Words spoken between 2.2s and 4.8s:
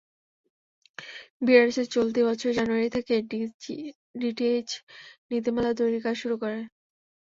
বছরের জানুয়ারি থেকে ডিটিএইচ